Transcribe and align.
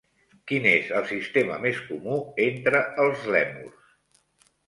Quin 0.51 0.63
és 0.69 0.87
el 0.99 1.03
sistema 1.09 1.57
més 1.65 1.83
comú 1.91 2.17
entre 2.47 2.81
els 3.05 3.27
lèmurs? 3.35 3.95